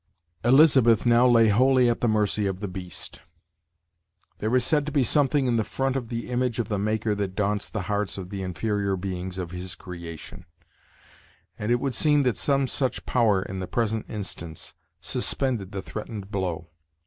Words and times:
Elizabeth 0.43 1.05
now 1.05 1.27
lay 1.27 1.49
wholly 1.49 1.87
at 1.87 2.01
the 2.01 2.07
mercy 2.07 2.47
of 2.47 2.59
the 2.59 2.67
beast. 2.67 3.21
There 4.39 4.55
is 4.55 4.63
said 4.65 4.83
to 4.87 4.91
be 4.91 5.03
something 5.03 5.45
in 5.45 5.57
the 5.57 5.63
front 5.63 5.95
of 5.95 6.09
the 6.09 6.31
image 6.31 6.57
of 6.57 6.69
the 6.69 6.79
Maker 6.79 7.13
that 7.13 7.35
daunts 7.35 7.69
the 7.69 7.83
hearts 7.83 8.17
of 8.17 8.31
the 8.31 8.41
inferior 8.41 8.95
beings 8.95 9.37
of 9.37 9.51
his 9.51 9.75
creation; 9.75 10.45
and 11.59 11.71
it 11.71 11.79
would 11.79 11.93
seem 11.93 12.23
that 12.23 12.35
some 12.37 12.65
such 12.65 13.05
power, 13.05 13.43
in 13.43 13.59
the 13.59 13.67
present 13.67 14.07
instance, 14.09 14.73
suspended 15.01 15.71
the 15.71 15.83
threatened 15.83 16.31
blow. 16.31 16.71